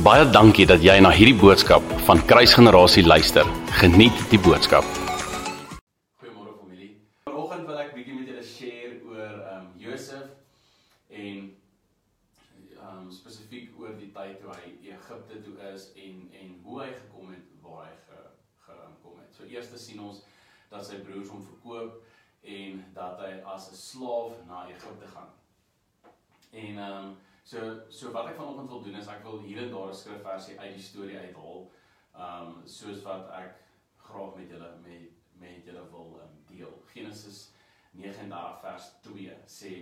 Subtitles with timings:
[0.00, 3.44] Baie dankie dat jy na hierdie boodskap van Kruisgenerasie luister.
[3.82, 4.86] Geniet die boodskap.
[6.22, 6.94] Goeiemôre familie.
[7.26, 10.24] Vanoggend wil ek bietjie met julle share oor ehm um, Josef
[11.12, 11.36] en
[12.78, 16.90] ehm um, spesifiek oor die tyd toe hy Egipte toe is en en hoe hy
[16.96, 18.26] gekom het waar hy ge,
[18.72, 19.36] gekom het.
[19.36, 20.24] So eers sien ons
[20.72, 22.00] dat sy broers hom verkoop
[22.60, 25.34] en dat hy as 'n slaaf na Egipte gaan.
[26.56, 27.18] En ehm um,
[27.50, 30.58] so so wat ek vanoggend wil doen is ek wil hier en daar 'n skrifversie
[30.58, 31.64] uit die storie uithaal.
[32.14, 33.56] Ehm um, soos wat ek
[33.96, 36.74] graag met julle met met julle wil um, deel.
[36.92, 37.50] Genesis
[37.90, 39.72] 39 vers 2 sê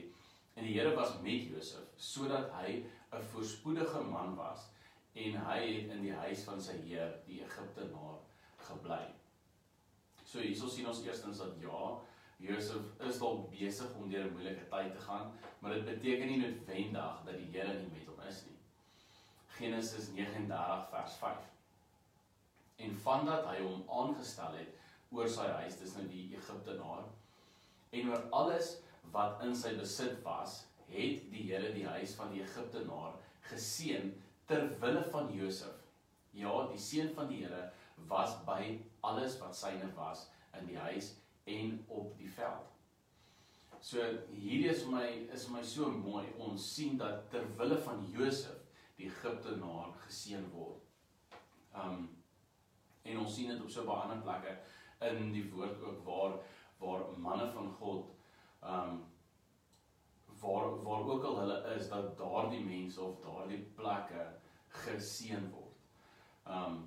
[0.54, 4.70] en die Here was met Josef sodat hy 'n voorspoedige man was
[5.14, 8.18] en hy het in die huis van sy heer die Egiptenaar
[8.56, 9.04] gebly.
[10.24, 12.00] So hierso sien ons eerstens dat ja,
[12.38, 16.38] Josef is dalk besig om deur 'n moeilike tyd te gaan, maar dit beteken nie
[16.42, 18.58] noodwendig dat die Here nie met hom is nie.
[19.56, 21.48] Genesis 39 vers 5.
[22.76, 24.78] En vandat hy hom aangestel het
[25.10, 27.04] oor sy huis, dis nou die Egiptenaar,
[27.90, 28.72] en oor alles
[29.12, 33.18] wat in sy besit was, het die Here die huis van die Egiptenaar
[33.50, 34.12] geseën
[34.46, 35.74] ter wille van Josef.
[36.32, 37.72] Ja, die seën van die Here
[38.06, 41.16] was by alles wat syne was in die huis
[41.48, 42.68] en op die veld.
[43.80, 44.02] So
[44.34, 46.26] hierdie is my is my so mooi.
[46.42, 48.58] Ons sien dat ter wille van Josef
[48.98, 50.82] die Egiptenaar geseën word.
[51.74, 52.08] Um
[53.08, 54.56] en ons sien dit op so baie ander plekke
[55.08, 56.34] in die woord ook waar
[56.82, 58.10] waar manne van God
[58.66, 58.98] um
[60.42, 64.26] waar waar ook al hulle is dat daardie mense of daardie plekke
[64.82, 65.78] geseën word.
[66.44, 66.82] Um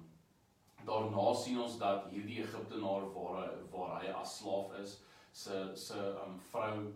[0.85, 4.99] daarna sien ons dat hierdie Egiptenaar waar waar hy as slaaf is,
[5.31, 6.91] se se um vrou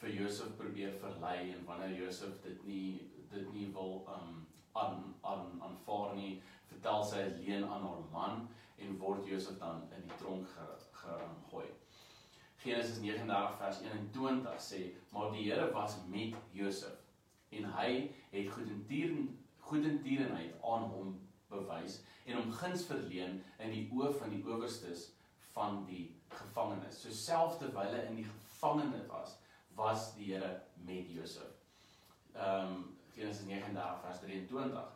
[0.00, 5.62] vir Josef probeer verlei en wanneer Josef dit nie dit nie wil um aan aan
[5.62, 8.48] aanvaar nie, vertel sy 'n leuen aan haar man
[8.78, 10.48] en word Josef dan in die tronk
[10.92, 11.66] gegooi.
[12.64, 14.80] Genesis 39 vers 21 sê,
[15.12, 16.96] maar die Here was met Josef
[17.50, 21.12] en hy het goedentieren goedentierenheid aan hom
[21.54, 25.10] bewys en hom guns verleen in die oë van die owerstes
[25.54, 26.98] van die gevangenes.
[27.02, 29.36] So selfs terwyl hy in die gevangenis was,
[29.78, 30.56] was die Here
[30.86, 31.54] met Josef.
[32.34, 34.86] Ehm um, Genesis 39 vers 23.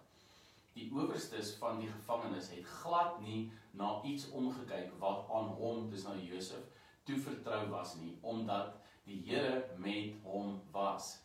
[0.74, 6.06] Die owerstes van die gevangenes het glad nie na iets omgekyk wat aan hom, dis
[6.06, 6.64] na Josef,
[7.06, 8.74] toevertrou was nie, omdat
[9.06, 11.16] die Here met hom was.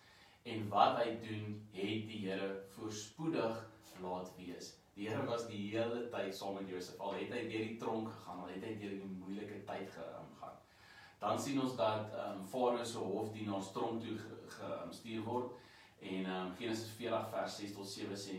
[0.45, 3.59] En wat hy doen, het die Here voorspoedig
[4.03, 4.73] laat wees.
[4.95, 6.99] Die Here was die hele tyd saam met Josef.
[7.01, 10.29] Al het hy deur die tronk gegaan, al het hy deur die moeilike tyd gegaan.
[11.23, 14.17] Dan sien ons dat ehm um, Farao se hofdienaars tronk toe
[14.51, 15.53] gestuur word
[15.99, 18.35] en ehm um, Genesis 40 vers 6 tot 7 sê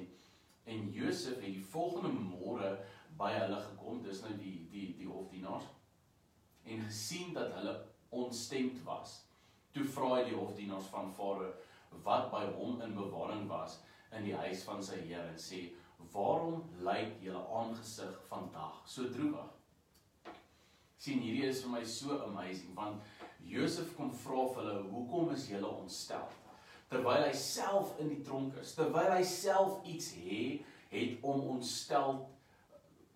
[0.65, 2.75] en Josef het die volgende môre
[3.19, 5.71] by hulle gekom, dis nou die die die hofdienaars
[6.65, 7.75] en gesien dat hulle
[8.10, 9.16] ontstemd was.
[9.72, 11.54] Toe vra hy die hofdienaars van Farao
[12.04, 13.81] wat by hom in bewaring was
[14.12, 15.65] in die huis van sy heer en sê
[16.12, 19.54] waarom lyk julle aangesig vandag so droewig?
[21.04, 23.03] sien hierdie is vir my so amazing want
[23.44, 26.31] Josef kom vra vir hulle hoekom is julle ontstel?
[26.88, 32.22] Terwyl hy self in die tronk is, terwyl hy self iets het het om ontstel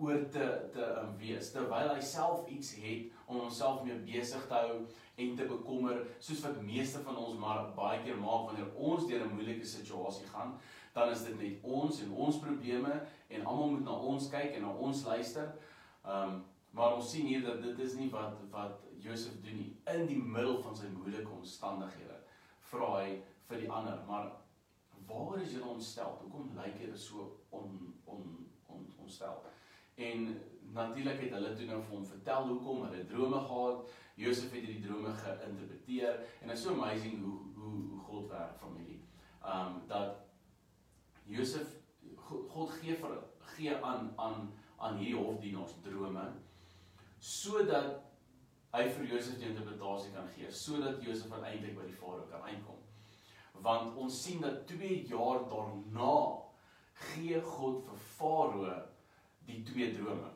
[0.03, 4.55] oor te te um, wees, terwyl hy self iets het om homself mee besig te
[4.55, 4.75] hou
[5.19, 9.25] en te bekommer, soos wat meeste van ons maar baie keer maak wanneer ons deur
[9.25, 10.59] 'n moeilike situasie gaan,
[10.95, 14.63] dan is dit net ons en ons probleme en almal moet na ons kyk en
[14.63, 15.53] na ons luister.
[16.05, 19.77] Um maar ons sien hier dat dit is nie wat wat Josef doen nie.
[19.95, 22.19] In die middel van sy moeilike omstandighede
[22.71, 24.29] vra hy vir die ander, maar
[25.09, 26.19] waar is julle ontstel?
[26.23, 28.27] Hoekom lyk julle so on on
[28.69, 29.43] on ontstel?
[29.97, 30.29] En
[30.73, 33.93] natuurlik het hulle toe nou vir hom vertel hoekom hulle drome gehad.
[34.19, 38.59] Josef het hierdie drome geïnterpreteer en dit is so amazing hoe hoe hoe God werk
[38.61, 39.01] familie.
[39.45, 40.25] Um dat
[41.25, 41.77] Josef
[42.27, 43.17] God gee vir
[43.55, 46.27] gee aan aan aan hierdie hofdienaars drome
[47.19, 48.05] sodat
[48.73, 52.77] hy vir Josef die interpretasie kan gee, sodat Josef uiteindelik by die farao kan uitkom.
[53.65, 56.19] Want ons sien dat 2 jaar daarna
[57.09, 58.77] gee God vir farao
[59.49, 60.31] die twee drome.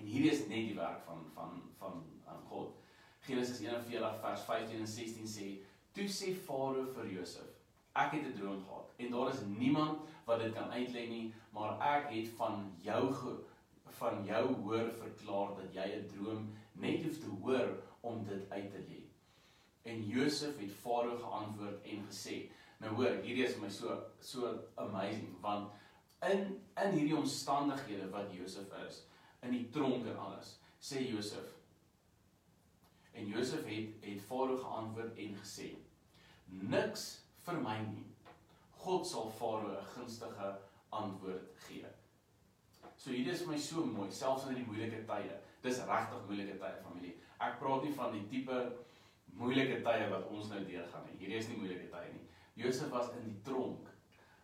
[0.00, 2.76] En hierdie is net die werk van van van aan God.
[3.26, 5.48] Genesis 41 vers 15 en 16 sê:
[5.92, 7.50] "Toe sê farao vir Josef:
[7.92, 11.76] Ek het 'n droom gehad en daar is niemand wat dit kan uitlei nie, maar
[11.96, 13.14] ek het van jou
[14.00, 18.70] van jou hoor verklaar dat jy 'n droom net hoef te hoor om dit uit
[18.70, 19.02] te lê.
[19.82, 22.48] En Josef het Farao geantwoord en gesê:
[22.78, 25.70] "Nou hoor, hierdie is my so so amazing want
[26.20, 29.04] In in hierdie omstandighede wat Josef is,
[29.42, 31.56] in die tronk en alles, sê Josef.
[33.12, 35.70] En Josef het het Farao geantwoord en gesê:
[36.46, 37.06] Niks
[37.46, 38.06] vir my nie.
[38.80, 40.58] God sal Farao 'n gunstige
[40.88, 41.86] antwoord gee.
[42.96, 45.36] So hier is vir my so mooi, selfs in die moeilike tye.
[45.62, 47.14] Dis regtig moeilike tye familie.
[47.40, 48.58] Ek praat nie van die tipe
[49.40, 51.18] moeilike tye wat ons nou deurgaan nie.
[51.18, 52.26] Hierdie is nie moeilike tye nie.
[52.54, 53.88] Josef was in die tronk.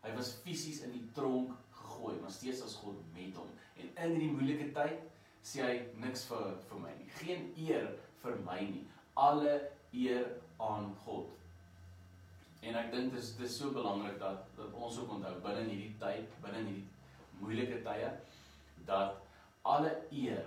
[0.03, 1.53] Hy was fisies in die tronk
[1.97, 3.53] gegooi, maar steeds as God met hom.
[3.77, 5.01] En in hierdie moeilike tyd
[5.47, 7.09] sê hy niks vir vir my nie.
[7.21, 7.89] Geen eer
[8.23, 8.85] vir my nie.
[9.17, 9.57] Alle
[9.97, 10.29] eer
[10.63, 11.33] aan God.
[12.67, 16.37] En ek dink dis dis so belangrik dat dat ons ook onthou binne hierdie tyd,
[16.43, 16.85] binne hierdie
[17.41, 18.11] moeilike tye
[18.89, 19.21] dat
[19.67, 20.45] alle eer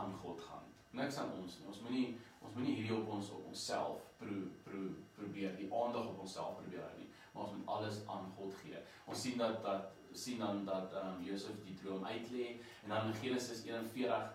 [0.00, 0.68] aan God gaan.
[0.96, 1.68] Niks aan ons nie.
[1.68, 2.06] Ons moenie
[2.42, 6.82] ons moenie hierdie op ons op onsself pro, pro probeer die aandag op onsself probeer
[6.82, 8.80] hou nie, maar ons moet alles aan God gee.
[9.06, 13.06] Ons sien dat dat sien dan dat ehm um, Josef die droom uitlê en dan
[13.06, 14.32] in Genesis 41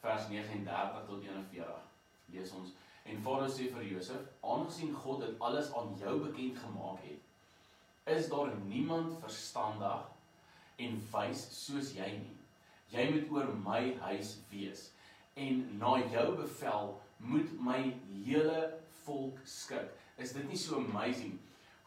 [0.00, 1.86] vers 39 tot 41
[2.32, 2.74] lees ons
[3.06, 7.22] en Farao sê vir Josef, aangesien God dit alles aan jou bekend gemaak het,
[8.16, 10.08] is daar niemand verstandig
[10.82, 12.34] en wys soos jy nie.
[12.92, 14.88] Jy moet oor my huis wees
[15.36, 17.80] en na jou bevel moet my
[18.26, 18.60] hele
[19.04, 19.90] volk skik.
[20.18, 21.36] Is dit nie so amazing?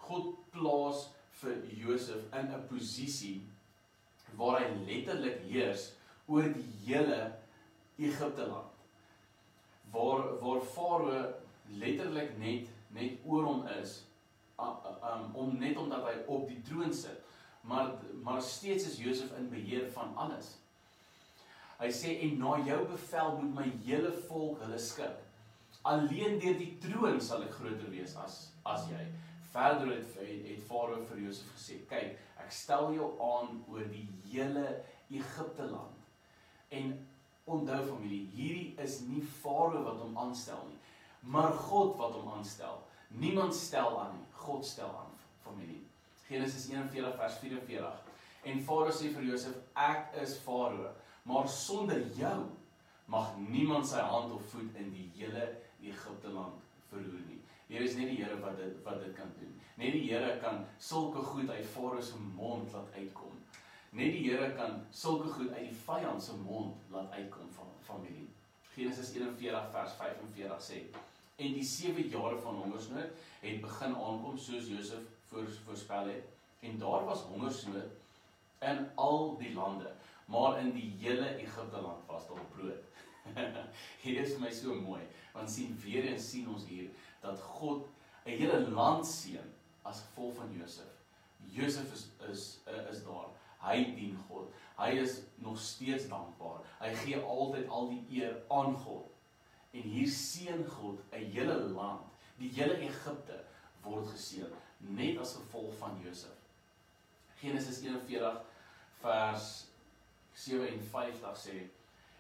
[0.08, 1.08] God plaas
[1.42, 3.42] vir Josef in 'n posisie
[4.38, 5.92] waar hy letterlik heers
[6.28, 7.32] oor die hele
[7.98, 8.72] Egipte land.
[9.92, 11.34] Waar waar Farao
[11.70, 14.04] letterlik net net oor hom is
[14.60, 17.22] um, om net omdat hy op die troon sit.
[17.62, 17.92] Maar
[18.24, 20.58] maar steeds is Josef in beheer van alles.
[21.80, 25.26] Hy sê en na jou bevel moet my hele volk hulle skik.
[25.88, 29.06] Alleen deur die troon sal ek groter wees as as jy.
[29.52, 34.82] Verder het het Farao vir Josef gesê: "Kyk, ek stel jou aan oor die hele
[35.10, 35.98] Egipte land."
[36.70, 37.08] En
[37.46, 40.78] onthou familie, hierdie is nie Farao wat hom aanstel nie,
[41.22, 42.84] maar God wat hom aanstel.
[43.08, 45.82] Niemand stel aan nie, God stel aan familie.
[46.28, 48.02] Genesis 41 vers 44.
[48.44, 50.94] En Farao sê vir Josef: "Ek is Farao
[51.24, 52.46] maar sonder jou
[53.06, 55.46] mag niemand sy hand of voet in die hele
[55.82, 57.40] Egipte land verroer nie.
[57.70, 59.52] Hier is net die Here wat dit wat dit kan doen.
[59.78, 63.36] Net die Here kan sulke goed uit Farao se mond laat uitkom.
[63.94, 68.26] Net die Here kan sulke goed uit die vyand se mond laat uitkom van familie.
[68.74, 70.82] Genesis 41 vers 45 sê:
[71.38, 73.14] En die 7 jare van hongersnood
[73.46, 79.94] het begin aankom soos Josef voorspel het en daar was hongersnood in al die lande
[80.30, 82.89] maar in die hele Egipte land was daar brood.
[84.04, 85.02] hier is my so mooi,
[85.34, 86.90] want sien weer eens sien ons hier
[87.22, 87.88] dat God
[88.26, 89.46] 'n hele land seën
[89.82, 90.94] as gevolg van Josef.
[91.52, 92.60] Josef is is
[92.92, 93.30] is daar.
[93.60, 94.52] Hy dien God.
[94.78, 96.62] Hy is nog steeds dankbaar.
[96.80, 99.10] Hy gee altyd al die eer aan God.
[99.72, 102.02] En hier seën God 'n hele land.
[102.38, 103.44] Die hele Egipte
[103.84, 106.38] word geseën net as gevolg van Josef.
[107.42, 108.42] Genesis 41
[109.02, 109.66] vers
[110.34, 111.58] 57 sê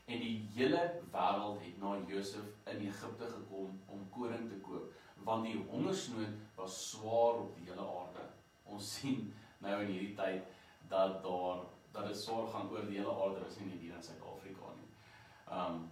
[0.09, 0.79] en die hele
[1.13, 4.95] wêreld het na Josef in Egipte gekom om koring te koop
[5.27, 8.23] want die hongersnood was swaar op die hele aarde.
[8.63, 9.27] Ons sien
[9.63, 10.47] nou in hierdie tyd
[10.89, 11.61] dat daar
[11.93, 14.91] dat dit swaar gaan oor die hele aarde, is nie net in Suid-Afrika nie.
[15.59, 15.87] Um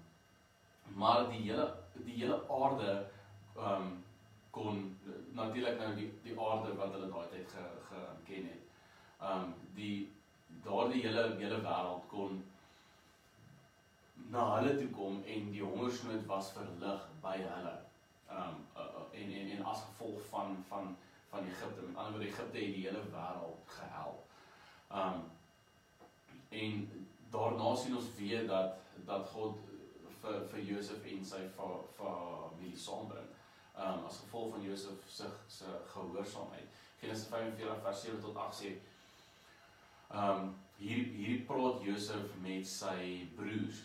[0.98, 1.66] maar die hele
[2.08, 2.92] die hele aarde
[3.70, 3.90] um
[4.56, 4.84] kon
[5.38, 8.70] natuurlik nou die die aarde wat hulle daai tyd ge, geken het.
[9.22, 10.08] Um die
[10.66, 12.40] daardie hele hele wêreld kon
[14.30, 17.76] na hulle toe kom en die hongersnood was verlig by hulle.
[18.38, 20.96] Um uh, en en en as gevolg van van
[21.30, 21.82] van Egipte.
[21.82, 24.26] Met ander woorde Egipte het die hele wêreld gehelp.
[24.92, 25.24] Um
[26.50, 26.84] en
[27.32, 29.58] daarna sien ons weer dat dat God
[30.22, 33.32] vir vir Josef en sy familie saambring.
[33.78, 36.84] Um as gevolg van Josef se se gehoorsaamheid.
[37.00, 38.78] Genesis 45 vers 7 tot 8 sê
[40.08, 43.82] Ehm um, hier hier praat Josef met sy broers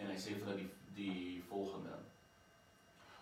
[0.00, 1.96] en hy sê vir hulle die die volgende.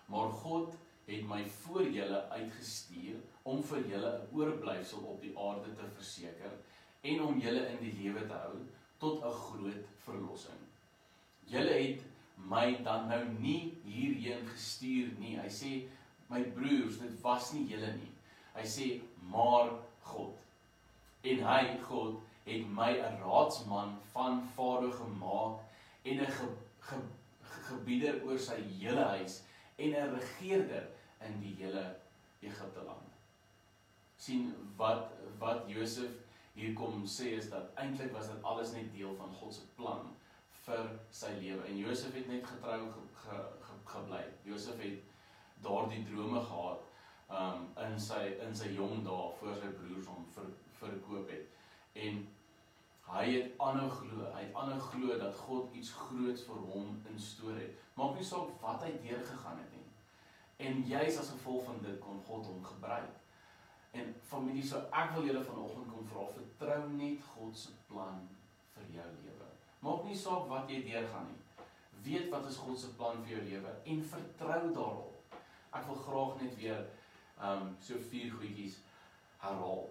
[0.07, 0.75] Maar God
[1.09, 6.53] het my voor julle uitgestuur om vir julle 'n oorblyfsel op die aarde te verseker
[7.03, 8.57] en om julle in die lewe te hou
[8.99, 10.63] tot 'n groot verlossing.
[11.47, 12.03] Julle het
[12.37, 15.37] my dan nou nie hierheen gestuur nie.
[15.37, 15.89] Hy sê
[16.29, 18.13] my broers, dit was nie julle nie.
[18.55, 19.71] Hy sê maar
[20.03, 20.37] God
[21.23, 25.61] en hy God het my 'n raadsman van Farao gemaak
[26.05, 26.33] en 'n
[26.89, 29.43] ge, ge, ge, gebieder oor sy hele huis
[29.77, 30.89] en 'n regerder
[31.27, 31.85] in die hele
[32.41, 33.05] Egipte land.
[34.19, 36.11] sien wat wat Josef
[36.55, 40.09] hier kom sê is dat eintlik was dit alles net deel van God se plan
[40.65, 41.63] vir sy lewe.
[41.69, 44.25] En Josef het net getrou ge, ge, ge, gebly.
[44.45, 44.99] Josef het
[45.63, 46.83] daardie drome gehad
[47.39, 51.47] um in sy in sy jong dae voor sy broers hom ver, verkoop het.
[51.95, 52.27] En
[53.09, 54.27] hy het aanhou glo.
[54.35, 57.87] Hy het aanhou glo dat God iets groots vir hom in store het.
[57.97, 59.87] Maak nie saak wat hy deurgegaan het nie.
[60.69, 63.15] En juis as gevolg van dit kon God hom gebruik.
[63.97, 68.21] En familie, so ek wil julle vanoggend kom vra, vertrou net God se plan
[68.75, 69.49] vir jou lewe.
[69.85, 71.65] Maak nie saak wat jy deurgaan nie.
[72.05, 75.37] Weet wat is God se plan vir jou lewe en vertrou daarop.
[75.75, 76.85] Ek wil graag net weer
[77.49, 78.81] um so vier goedjies
[79.43, 79.87] herhaal.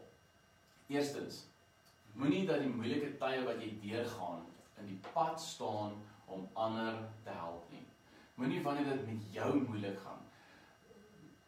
[0.92, 1.46] Eerstens,
[2.18, 4.46] moenie dat die moeilike tye wat jy deurgaan
[4.82, 7.86] in die pad staan om ander te help nie.
[8.38, 10.24] Moenie wanneer dit met jou moeilik gaan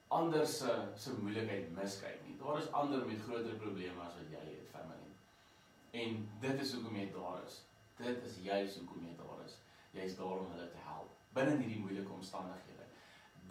[0.10, 2.38] ander se se moeilikheid miskyk nie.
[2.38, 5.12] Daar is ander met groter probleme as wat jy het, family.
[5.92, 7.60] En dit is hoekom jy daar is.
[8.00, 9.60] Dit is juist hoekom jy daar is.
[9.94, 12.88] Jy is daar om hulle te help binne hierdie moeilike omstandighede.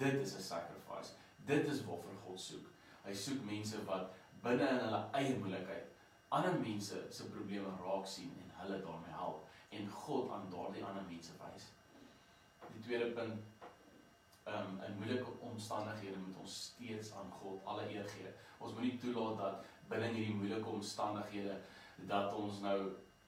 [0.03, 1.13] Dit is 'n sacrifice.
[1.47, 2.67] Dit is waarvoor God soek.
[3.05, 4.11] Hy soek mense wat
[4.43, 5.88] binne in hulle eie moeilikheid
[6.29, 11.05] ander mense se probleme raak sien en hulle daarmee help en God aan daardie ander
[11.09, 11.69] mense wys.
[12.73, 13.41] Die tweede punt
[14.47, 18.33] um, in moeilike omstandighede moet ons steeds aan God alle eer gee.
[18.59, 21.61] Ons moenie toelaat dat binne hierdie moeilike omstandighede
[22.11, 22.79] dat ons nou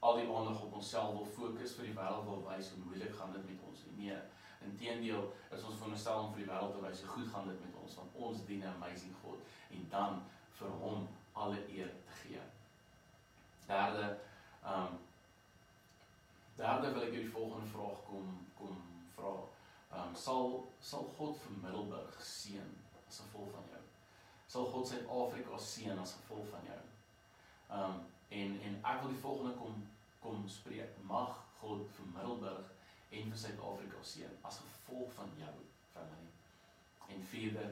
[0.01, 3.33] al die aandag op onsself wil fokus vir die wêreld wil wys hoe moeilik gaan
[3.37, 3.83] dit met ons.
[3.97, 4.17] Nee,
[4.65, 5.27] inteendeel
[5.57, 7.99] is ons veronderstel om vir die wêreld te wys hoe goed gaan dit met ons
[8.01, 9.41] want ons dien 'n amazing God
[9.71, 10.23] en dan
[10.61, 12.41] vir hom alle eer te gee.
[13.71, 14.07] Derde,
[14.65, 14.99] ehm um,
[16.61, 18.81] derde wil ek julle volgende vraag kom kom
[19.17, 19.33] vra
[19.97, 20.51] um, sal
[20.91, 22.75] sal God vir Middelburg seën
[23.09, 23.85] as gevolg van jou.
[24.55, 26.81] Sal God Suid-Afrika seën as gevolg van jou.
[27.81, 28.03] Um
[28.41, 29.81] en en ek wil die volgende kom
[30.21, 30.99] kom spreek.
[31.15, 32.75] Mag God vir Middelburg
[33.11, 35.57] en vir Suid-Afrika seën as gevolg van jou
[35.93, 36.35] familie.
[37.11, 37.67] En vierde,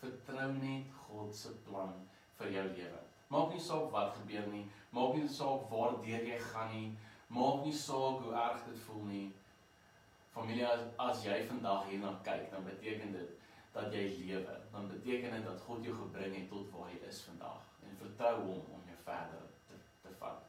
[0.00, 1.94] vertrou net God se plan
[2.38, 3.07] vir jou lewe.
[3.28, 6.96] Maak nie saak wat gebeur nie, maak nie saak waar jy gaan nie,
[7.28, 9.26] maak nie saak hoe erg dit voel nie.
[10.32, 13.34] Familie as, as jy vandag hierna kyk, dan beteken dit
[13.74, 14.54] dat jy lewe.
[14.72, 18.34] Dan beteken dit dat God jou gebring het tot waar jy is vandag en vertrou
[18.46, 20.40] hom om jou verder te te vat.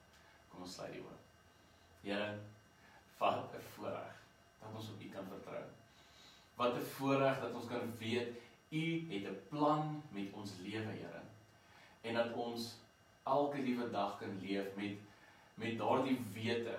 [0.52, 1.18] Kom ons sluit die oor.
[2.04, 2.30] Here,
[3.20, 4.16] vat 'n voorreg
[4.62, 5.64] dat ons op U kan vertrou.
[6.56, 8.40] Wat 'n voorreg dat ons kan weet
[8.72, 11.29] U het 'n plan met ons lewe, Here.
[12.02, 12.76] En dat ons
[13.24, 14.98] elke liewe dag kan leef met
[15.60, 16.78] met daardie wete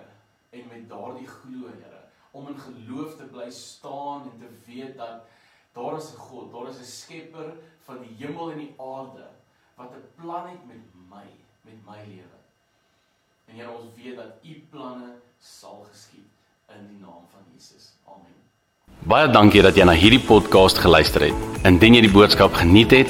[0.49, 2.01] en met daardie glo, Here
[2.31, 5.27] om in geloof te bly staan en te weet dat
[5.73, 7.53] daar is 'n God, daar is 'n Skepper
[7.85, 9.27] van die hemel en die aarde
[9.75, 11.27] wat 'n plan het met my,
[11.61, 12.39] met my lewe.
[13.45, 16.29] En Here, ons weet dat U planne sal geskied
[16.69, 17.93] in die naam van Jesus.
[18.05, 18.35] Amen.
[18.99, 21.65] Baie dankie dat jy na hierdie podcast geluister het.
[21.65, 23.09] Indien jy die boodskap geniet het,